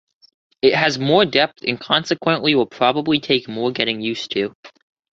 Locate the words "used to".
4.01-4.55